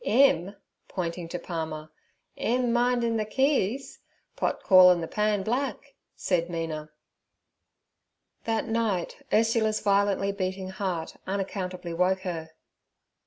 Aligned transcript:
"Im'—pointing 0.03 1.27
to 1.27 1.37
Palmer—"im 1.37 2.73
mindin' 2.73 3.17
the 3.17 3.25
keys!—pot 3.25 4.63
callin' 4.67 4.99
the 4.99 5.07
pan 5.07 5.43
black' 5.43 5.93
said 6.15 6.49
Mina. 6.49 6.89
That 8.45 8.65
night 8.67 9.21
Ursula's 9.31 9.79
violently 9.79 10.31
beating 10.31 10.69
heart 10.69 11.17
unaccountably 11.27 11.93
woke 11.93 12.21
her. 12.21 12.49